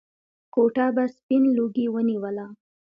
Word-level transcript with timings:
کوټه 0.53 0.85
به 0.95 1.03
سپين 1.15 1.43
لوګي 1.57 1.85
ونيوله. 1.89 2.45